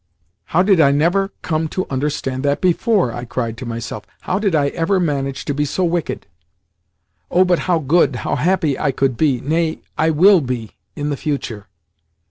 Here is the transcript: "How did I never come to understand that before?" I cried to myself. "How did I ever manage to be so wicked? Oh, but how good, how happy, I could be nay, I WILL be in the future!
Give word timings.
"How 0.45 0.63
did 0.63 0.81
I 0.81 0.89
never 0.89 1.31
come 1.43 1.67
to 1.67 1.85
understand 1.91 2.41
that 2.41 2.59
before?" 2.59 3.13
I 3.13 3.23
cried 3.23 3.55
to 3.57 3.67
myself. 3.67 4.03
"How 4.21 4.39
did 4.39 4.55
I 4.55 4.69
ever 4.69 4.99
manage 4.99 5.45
to 5.45 5.53
be 5.53 5.63
so 5.63 5.83
wicked? 5.83 6.25
Oh, 7.29 7.45
but 7.45 7.59
how 7.69 7.77
good, 7.77 8.15
how 8.25 8.35
happy, 8.35 8.79
I 8.79 8.89
could 8.89 9.15
be 9.15 9.39
nay, 9.41 9.83
I 9.99 10.09
WILL 10.09 10.41
be 10.41 10.71
in 10.95 11.11
the 11.11 11.17
future! 11.17 11.67